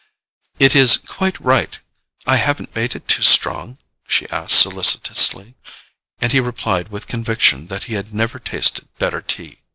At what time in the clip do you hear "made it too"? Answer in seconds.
2.75-3.21